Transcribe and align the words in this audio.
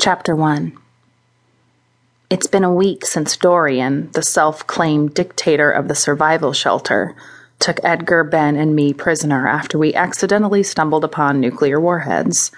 Chapter 0.00 0.36
1 0.36 0.78
It's 2.30 2.46
been 2.46 2.62
a 2.62 2.72
week 2.72 3.04
since 3.04 3.36
Dorian, 3.36 4.12
the 4.12 4.22
self 4.22 4.64
claimed 4.64 5.12
dictator 5.12 5.72
of 5.72 5.88
the 5.88 5.96
survival 5.96 6.52
shelter, 6.52 7.16
took 7.58 7.80
Edgar, 7.82 8.22
Ben, 8.22 8.54
and 8.54 8.76
me 8.76 8.92
prisoner 8.92 9.48
after 9.48 9.76
we 9.76 9.92
accidentally 9.94 10.62
stumbled 10.62 11.02
upon 11.02 11.40
nuclear 11.40 11.80
warheads. 11.80 12.52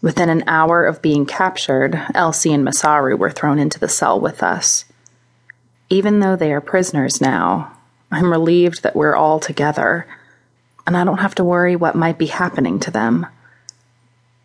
Within 0.00 0.30
an 0.30 0.44
hour 0.46 0.86
of 0.86 1.02
being 1.02 1.26
captured, 1.26 2.00
Elsie 2.14 2.54
and 2.54 2.66
Masaru 2.66 3.18
were 3.18 3.30
thrown 3.30 3.58
into 3.58 3.78
the 3.78 3.86
cell 3.86 4.18
with 4.18 4.42
us. 4.42 4.86
Even 5.90 6.20
though 6.20 6.36
they 6.36 6.54
are 6.54 6.62
prisoners 6.62 7.20
now, 7.20 7.76
I'm 8.10 8.30
relieved 8.30 8.82
that 8.82 8.96
we're 8.96 9.14
all 9.14 9.40
together, 9.40 10.06
and 10.86 10.96
I 10.96 11.04
don't 11.04 11.18
have 11.18 11.34
to 11.34 11.44
worry 11.44 11.76
what 11.76 11.94
might 11.94 12.16
be 12.16 12.28
happening 12.28 12.80
to 12.80 12.90
them. 12.90 13.26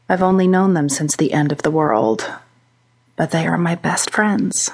I've 0.10 0.24
only 0.24 0.48
known 0.48 0.74
them 0.74 0.88
since 0.88 1.16
the 1.16 1.34
end 1.34 1.52
of 1.52 1.64
the 1.64 1.72
world, 1.72 2.32
but 3.18 3.32
they 3.32 3.46
are 3.46 3.58
my 3.58 3.76
best 3.76 4.10
friends. 4.10 4.72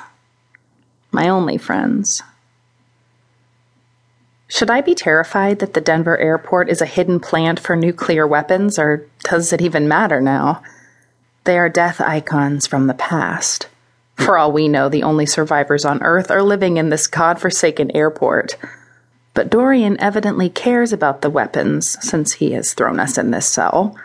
My 1.12 1.28
only 1.28 1.58
friends. 1.58 2.22
Should 4.48 4.70
I 4.70 4.82
be 4.82 4.94
terrified 4.94 5.58
that 5.60 5.74
the 5.74 5.82
Denver 5.82 6.18
airport 6.18 6.70
is 6.70 6.82
a 6.82 6.86
hidden 6.86 7.20
plant 7.20 7.60
for 7.60 7.76
nuclear 7.76 8.28
weapons, 8.28 8.78
or 8.78 9.08
does 9.24 9.52
it 9.52 9.62
even 9.62 9.88
matter 9.88 10.22
now? 10.22 10.62
They 11.46 11.58
are 11.58 11.70
death 11.70 12.00
icons 12.00 12.68
from 12.68 12.86
the 12.86 12.94
past. 12.94 13.68
For 14.16 14.38
all 14.38 14.52
we 14.52 14.68
know, 14.68 14.90
the 14.90 15.02
only 15.02 15.26
survivors 15.26 15.84
on 15.84 16.04
Earth 16.04 16.30
are 16.30 16.44
living 16.44 16.78
in 16.78 16.90
this 16.90 17.08
god-forsaken 17.08 17.96
airport. 17.96 18.56
But 19.34 19.50
Dorian 19.50 20.00
evidently 20.00 20.50
cares 20.50 20.94
about 20.94 21.22
the 21.22 21.32
weapons 21.32 21.98
since 22.08 22.34
he 22.34 22.52
has 22.52 22.76
thrown 22.76 23.00
us 23.00 23.18
in 23.18 23.32
this 23.32 23.48
cell. 23.48 23.98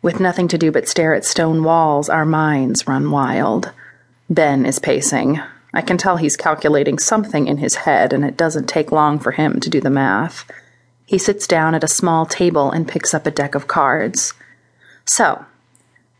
With 0.00 0.20
nothing 0.20 0.46
to 0.48 0.58
do 0.58 0.70
but 0.70 0.88
stare 0.88 1.14
at 1.14 1.24
stone 1.24 1.64
walls, 1.64 2.08
our 2.08 2.24
minds 2.24 2.86
run 2.86 3.10
wild. 3.10 3.72
Ben 4.30 4.64
is 4.64 4.78
pacing. 4.78 5.40
I 5.74 5.82
can 5.82 5.98
tell 5.98 6.16
he's 6.16 6.36
calculating 6.36 6.98
something 6.98 7.46
in 7.46 7.58
his 7.58 7.76
head, 7.76 8.12
and 8.12 8.24
it 8.24 8.36
doesn't 8.36 8.68
take 8.68 8.92
long 8.92 9.18
for 9.18 9.32
him 9.32 9.58
to 9.60 9.70
do 9.70 9.80
the 9.80 9.90
math. 9.90 10.48
He 11.04 11.18
sits 11.18 11.46
down 11.46 11.74
at 11.74 11.84
a 11.84 11.88
small 11.88 12.26
table 12.26 12.70
and 12.70 12.86
picks 12.86 13.12
up 13.12 13.26
a 13.26 13.30
deck 13.30 13.54
of 13.54 13.66
cards. 13.66 14.34
So, 15.04 15.44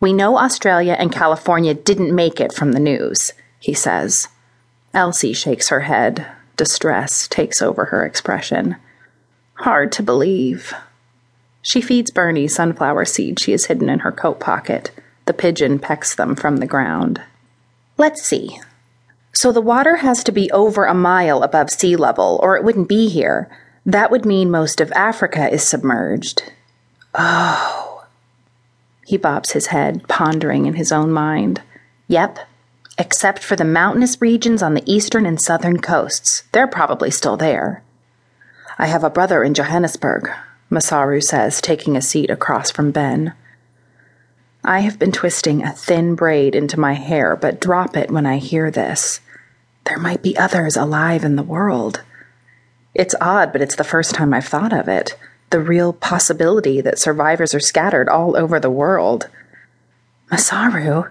we 0.01 0.13
know 0.13 0.39
Australia 0.39 0.97
and 0.98 1.13
California 1.13 1.75
didn't 1.75 2.15
make 2.15 2.41
it 2.41 2.53
from 2.53 2.73
the 2.73 2.81
news, 2.81 3.33
he 3.61 3.75
says. 3.75 4.29
Elsie 4.92 5.33
shakes 5.33 5.69
her 5.69 5.81
head. 5.81 6.27
Distress 6.57 7.29
takes 7.29 7.63
over 7.63 7.87
her 7.87 8.05
expression. 8.05 8.77
Hard 9.55 9.92
to 9.92 10.03
believe. 10.03 10.73
She 11.62 11.81
feeds 11.81 12.11
Bernie 12.11 12.48
sunflower 12.48 13.05
seeds 13.05 13.42
she 13.42 13.53
has 13.53 13.67
hidden 13.67 13.89
in 13.89 14.01
her 14.01 14.12
coat 14.12 14.41
pocket. 14.41 14.91
The 15.27 15.34
pigeon 15.34 15.78
pecks 15.78 16.14
them 16.14 16.34
from 16.34 16.56
the 16.56 16.67
ground. 16.67 17.20
Let's 17.97 18.23
see. 18.23 18.61
So 19.34 19.53
the 19.53 19.61
water 19.61 19.97
has 19.97 20.25
to 20.25 20.33
be 20.33 20.51
over 20.53 20.84
a 20.84 20.95
mile 20.95 21.42
above 21.42 21.70
sea 21.70 21.97
level, 21.97 22.41
or 22.42 22.56
it 22.56 22.64
wouldn't 22.64 22.89
be 22.89 23.09
here. 23.09 23.48
That 23.84 24.11
would 24.11 24.25
mean 24.25 24.51
most 24.51 24.81
of 24.81 24.92
Africa 24.92 25.53
is 25.53 25.62
submerged. 25.62 26.53
Oh. 27.14 28.05
He 29.05 29.17
bobs 29.17 29.53
his 29.53 29.67
head, 29.67 30.06
pondering 30.09 30.67
in 30.67 30.75
his 30.75 30.92
own 30.92 31.11
mind. 31.12 31.62
Yep, 32.09 32.39
except 32.98 33.42
for 33.42 33.56
the 33.56 33.64
mountainous 33.64 34.20
regions 34.20 34.62
on 34.62 34.75
the 34.75 34.83
eastern 34.92 35.25
and 35.25 35.41
southern 35.41 35.81
coasts. 35.81 36.42
They're 36.53 36.67
probably 36.67 37.11
still 37.11 37.36
there. 37.36 37.83
I 38.79 38.86
have 38.86 39.05
a 39.05 39.11
brother 39.11 39.42
in 39.42 39.55
Johannesburg. 39.55 40.31
Masaru 40.70 41.22
says, 41.22 41.61
taking 41.61 41.97
a 41.97 42.02
seat 42.02 42.30
across 42.30 42.70
from 42.70 42.91
Ben. 42.91 43.33
I 44.64 44.80
have 44.80 44.98
been 44.98 45.12
twisting 45.12 45.62
a 45.62 45.72
thin 45.72 46.14
braid 46.14 46.55
into 46.55 46.78
my 46.78 46.92
hair, 46.92 47.36
but 47.36 47.61
drop 47.61 47.97
it 47.97 48.11
when 48.11 48.27
I 48.27 48.38
hear 48.38 48.70
this. 48.70 49.20
There 49.86 49.98
might 49.98 50.22
be 50.22 50.36
others 50.36 50.77
alive 50.77 51.24
in 51.24 51.36
the 51.36 51.42
world. 51.42 52.02
It's 52.95 53.14
odd, 53.20 53.52
but 53.52 53.62
it's 53.62 53.77
the 53.77 53.84
first 53.84 54.14
time 54.14 54.34
I've 54.34 54.45
thought 54.45 54.73
of 54.73 54.89
it. 54.89 55.17
The 55.51 55.61
real 55.61 55.95
possibility 55.95 56.83
that 56.83 56.98
survivors 56.98 57.55
are 57.55 57.61
scattered 57.61 58.08
all 58.08 58.36
over 58.36 58.61
the 58.61 58.70
world. 58.70 59.28
Masaru? 60.30 61.11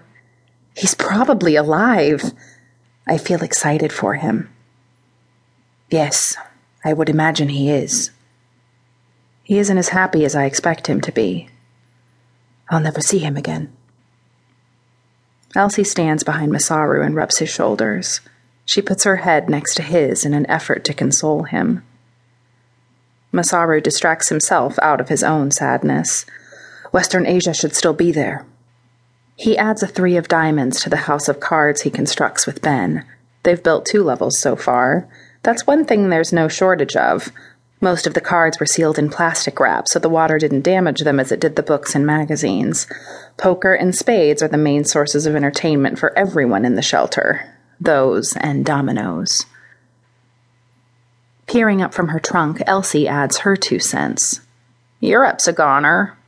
He's 0.76 0.94
probably 0.94 1.56
alive. 1.56 2.32
I 3.08 3.18
feel 3.18 3.42
excited 3.42 3.92
for 3.92 4.14
him. 4.14 4.48
Yes, 5.90 6.36
I 6.84 6.92
would 6.92 7.08
imagine 7.08 7.48
he 7.48 7.70
is. 7.70 8.12
He 9.48 9.58
isn't 9.58 9.78
as 9.78 9.88
happy 9.88 10.26
as 10.26 10.36
I 10.36 10.44
expect 10.44 10.88
him 10.88 11.00
to 11.00 11.10
be. 11.10 11.48
I'll 12.68 12.80
never 12.80 13.00
see 13.00 13.18
him 13.18 13.34
again. 13.34 13.72
Elsie 15.56 15.84
stands 15.84 16.22
behind 16.22 16.52
Masaru 16.52 17.02
and 17.02 17.16
rubs 17.16 17.38
his 17.38 17.48
shoulders. 17.48 18.20
She 18.66 18.82
puts 18.82 19.04
her 19.04 19.16
head 19.16 19.48
next 19.48 19.76
to 19.76 19.82
his 19.82 20.26
in 20.26 20.34
an 20.34 20.44
effort 20.50 20.84
to 20.84 20.92
console 20.92 21.44
him. 21.44 21.82
Masaru 23.32 23.82
distracts 23.82 24.28
himself 24.28 24.78
out 24.82 25.00
of 25.00 25.08
his 25.08 25.24
own 25.24 25.50
sadness. 25.50 26.26
Western 26.92 27.24
Asia 27.24 27.54
should 27.54 27.74
still 27.74 27.94
be 27.94 28.12
there. 28.12 28.44
He 29.34 29.56
adds 29.56 29.82
a 29.82 29.86
three 29.86 30.18
of 30.18 30.28
diamonds 30.28 30.82
to 30.82 30.90
the 30.90 31.08
house 31.08 31.26
of 31.26 31.40
cards 31.40 31.80
he 31.80 31.90
constructs 31.90 32.46
with 32.46 32.60
Ben. 32.60 33.02
They've 33.44 33.62
built 33.62 33.86
two 33.86 34.04
levels 34.04 34.38
so 34.38 34.56
far. 34.56 35.08
That's 35.42 35.66
one 35.66 35.86
thing 35.86 36.10
there's 36.10 36.34
no 36.34 36.48
shortage 36.48 36.96
of 36.96 37.32
most 37.80 38.06
of 38.06 38.14
the 38.14 38.20
cards 38.20 38.58
were 38.58 38.66
sealed 38.66 38.98
in 38.98 39.08
plastic 39.08 39.60
wrap, 39.60 39.86
so 39.86 39.98
the 39.98 40.08
water 40.08 40.38
didn't 40.38 40.62
damage 40.62 41.02
them 41.02 41.20
as 41.20 41.30
it 41.30 41.40
did 41.40 41.56
the 41.56 41.62
books 41.62 41.94
and 41.94 42.04
magazines. 42.04 42.86
Poker 43.36 43.74
and 43.74 43.94
spades 43.94 44.42
are 44.42 44.48
the 44.48 44.56
main 44.56 44.84
sources 44.84 45.26
of 45.26 45.36
entertainment 45.36 45.98
for 45.98 46.16
everyone 46.18 46.64
in 46.64 46.74
the 46.74 46.82
shelter. 46.82 47.54
Those 47.80 48.36
and 48.36 48.64
dominoes. 48.66 49.46
Peering 51.46 51.80
up 51.80 51.94
from 51.94 52.08
her 52.08 52.18
trunk, 52.18 52.60
Elsie 52.66 53.06
adds 53.06 53.38
her 53.38 53.56
two 53.56 53.78
cents. 53.78 54.40
Europe's 55.00 55.46
a 55.46 55.52
goner. 55.52 56.18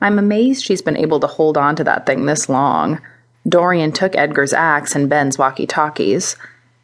I'm 0.00 0.18
amazed 0.18 0.64
she's 0.64 0.82
been 0.82 0.96
able 0.96 1.20
to 1.20 1.28
hold 1.28 1.56
on 1.56 1.76
to 1.76 1.84
that 1.84 2.06
thing 2.06 2.26
this 2.26 2.48
long. 2.48 3.00
Dorian 3.48 3.92
took 3.92 4.16
Edgar's 4.16 4.52
axe 4.52 4.96
and 4.96 5.08
Ben's 5.08 5.38
walkie 5.38 5.66
talkies. 5.66 6.36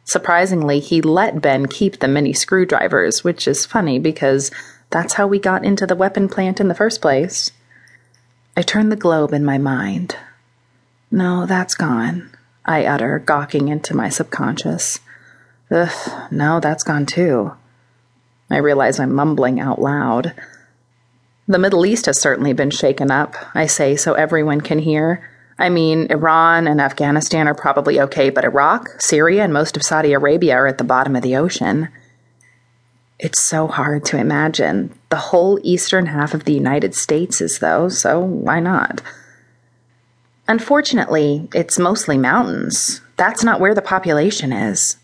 Surprisingly, 0.09 0.79
he 0.79 1.03
let 1.03 1.39
Ben 1.39 1.67
keep 1.67 1.99
the 1.99 2.07
mini 2.07 2.33
screwdrivers, 2.33 3.23
which 3.23 3.47
is 3.47 3.67
funny 3.67 3.99
because 3.99 4.49
that's 4.89 5.13
how 5.13 5.27
we 5.27 5.37
got 5.37 5.63
into 5.63 5.85
the 5.85 5.95
weapon 5.95 6.27
plant 6.27 6.59
in 6.59 6.67
the 6.67 6.73
first 6.73 6.99
place. 6.99 7.51
I 8.57 8.63
turn 8.63 8.89
the 8.89 8.95
globe 8.95 9.33
in 9.33 9.45
my 9.45 9.59
mind. 9.59 10.15
No, 11.11 11.45
that's 11.45 11.75
gone, 11.75 12.31
I 12.65 12.85
utter, 12.85 13.19
gawking 13.19 13.67
into 13.67 13.95
my 13.95 14.09
subconscious. 14.09 14.99
Ugh, 15.69 16.31
no, 16.31 16.59
that's 16.59 16.83
gone 16.83 17.05
too. 17.05 17.51
I 18.49 18.57
realize 18.57 18.99
I'm 18.99 19.13
mumbling 19.13 19.59
out 19.59 19.79
loud. 19.79 20.33
The 21.47 21.59
Middle 21.59 21.85
East 21.85 22.07
has 22.07 22.19
certainly 22.19 22.53
been 22.53 22.71
shaken 22.71 23.11
up, 23.11 23.35
I 23.53 23.67
say 23.67 23.95
so 23.95 24.13
everyone 24.13 24.61
can 24.61 24.79
hear. 24.79 25.29
I 25.59 25.67
mean, 25.67 26.07
Iran 26.09 26.67
and 26.67 26.79
Afghanistan 26.79 27.47
are 27.47 27.53
probably 27.53 27.99
okay, 27.99 28.29
but 28.29 28.45
Iraq, 28.45 29.01
Syria, 29.01 29.43
and 29.43 29.51
most 29.51 29.75
of 29.75 29.83
Saudi 29.83 30.13
Arabia 30.13 30.55
are 30.55 30.67
at 30.67 30.77
the 30.77 30.85
bottom 30.85 31.17
of 31.17 31.21
the 31.21 31.35
ocean. 31.35 31.89
It's 33.19 33.41
so 33.41 33.67
hard 33.67 34.05
to 34.05 34.17
imagine. 34.17 34.97
The 35.09 35.17
whole 35.17 35.59
eastern 35.61 36.05
half 36.05 36.33
of 36.33 36.45
the 36.45 36.53
United 36.53 36.95
States 36.95 37.41
is, 37.41 37.59
though, 37.59 37.89
so 37.89 38.21
why 38.21 38.61
not? 38.61 39.01
Unfortunately, 40.47 41.49
it's 41.53 41.77
mostly 41.77 42.17
mountains. 42.17 43.01
That's 43.17 43.43
not 43.43 43.59
where 43.59 43.75
the 43.75 43.81
population 43.81 44.53
is. 44.53 44.95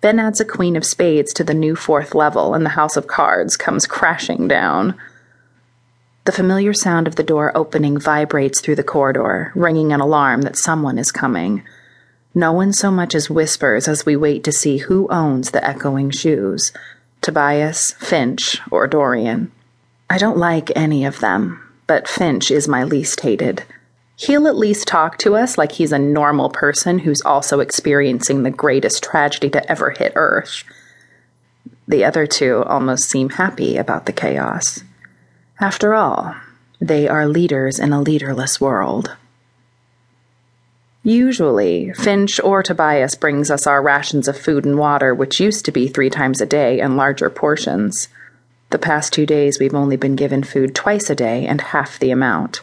Ben 0.00 0.18
adds 0.18 0.40
a 0.40 0.44
queen 0.44 0.74
of 0.74 0.84
spades 0.84 1.32
to 1.34 1.44
the 1.44 1.54
new 1.54 1.76
fourth 1.76 2.12
level, 2.12 2.54
and 2.54 2.66
the 2.66 2.70
house 2.70 2.96
of 2.96 3.06
cards 3.06 3.56
comes 3.56 3.86
crashing 3.86 4.48
down. 4.48 4.96
The 6.26 6.32
familiar 6.32 6.74
sound 6.74 7.06
of 7.06 7.14
the 7.14 7.22
door 7.22 7.56
opening 7.56 8.00
vibrates 8.00 8.60
through 8.60 8.74
the 8.74 8.82
corridor, 8.82 9.52
ringing 9.54 9.92
an 9.92 10.00
alarm 10.00 10.42
that 10.42 10.56
someone 10.56 10.98
is 10.98 11.12
coming. 11.12 11.62
No 12.34 12.50
one 12.50 12.72
so 12.72 12.90
much 12.90 13.14
as 13.14 13.30
whispers 13.30 13.86
as 13.86 14.04
we 14.04 14.16
wait 14.16 14.42
to 14.42 14.50
see 14.50 14.78
who 14.78 15.06
owns 15.08 15.52
the 15.52 15.64
echoing 15.64 16.10
shoes 16.10 16.72
Tobias, 17.20 17.92
Finch, 17.92 18.60
or 18.72 18.88
Dorian. 18.88 19.52
I 20.10 20.18
don't 20.18 20.36
like 20.36 20.76
any 20.76 21.04
of 21.04 21.20
them, 21.20 21.62
but 21.86 22.08
Finch 22.08 22.50
is 22.50 22.66
my 22.66 22.82
least 22.82 23.20
hated. 23.20 23.62
He'll 24.16 24.48
at 24.48 24.56
least 24.56 24.88
talk 24.88 25.18
to 25.18 25.36
us 25.36 25.56
like 25.56 25.72
he's 25.72 25.92
a 25.92 25.98
normal 25.98 26.50
person 26.50 26.98
who's 26.98 27.22
also 27.22 27.60
experiencing 27.60 28.42
the 28.42 28.50
greatest 28.50 29.04
tragedy 29.04 29.48
to 29.50 29.70
ever 29.70 29.90
hit 29.90 30.12
Earth. 30.16 30.64
The 31.86 32.04
other 32.04 32.26
two 32.26 32.64
almost 32.64 33.08
seem 33.08 33.30
happy 33.30 33.76
about 33.76 34.06
the 34.06 34.12
chaos. 34.12 34.82
After 35.58 35.94
all, 35.94 36.34
they 36.80 37.08
are 37.08 37.26
leaders 37.26 37.78
in 37.78 37.92
a 37.92 38.00
leaderless 38.02 38.60
world. 38.60 39.16
Usually, 41.02 41.94
Finch 41.94 42.38
or 42.40 42.62
Tobias 42.62 43.14
brings 43.14 43.50
us 43.50 43.66
our 43.66 43.80
rations 43.80 44.28
of 44.28 44.36
food 44.36 44.66
and 44.66 44.78
water, 44.78 45.14
which 45.14 45.40
used 45.40 45.64
to 45.64 45.72
be 45.72 45.88
three 45.88 46.10
times 46.10 46.42
a 46.42 46.46
day 46.46 46.80
in 46.80 46.96
larger 46.96 47.30
portions. 47.30 48.08
The 48.68 48.78
past 48.78 49.14
two 49.14 49.24
days, 49.24 49.58
we've 49.58 49.74
only 49.74 49.96
been 49.96 50.14
given 50.14 50.42
food 50.42 50.74
twice 50.74 51.08
a 51.08 51.14
day 51.14 51.46
and 51.46 51.60
half 51.60 51.98
the 51.98 52.10
amount. 52.10 52.60